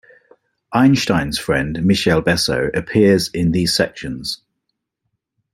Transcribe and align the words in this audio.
Einstein's 0.71 1.37
friend, 1.37 1.85
Michele 1.85 2.23
Besso, 2.23 2.71
appears 2.73 3.27
in 3.35 3.51
these 3.51 3.75
sections. 3.75 4.41